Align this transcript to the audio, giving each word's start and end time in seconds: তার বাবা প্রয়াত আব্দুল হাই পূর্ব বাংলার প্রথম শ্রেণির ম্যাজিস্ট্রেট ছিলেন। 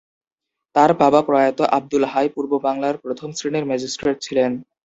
তার 0.75 0.91
বাবা 1.01 1.19
প্রয়াত 1.27 1.59
আব্দুল 1.77 2.03
হাই 2.05 2.27
পূর্ব 2.35 2.51
বাংলার 2.67 2.95
প্রথম 2.97 3.29
শ্রেণির 3.37 3.65
ম্যাজিস্ট্রেট 3.65 4.17
ছিলেন। 4.21 4.51